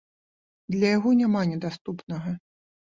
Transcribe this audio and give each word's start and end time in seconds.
Для 0.77 0.87
яго 0.97 1.09
няма 1.21 1.41
недаступнага. 1.53 2.39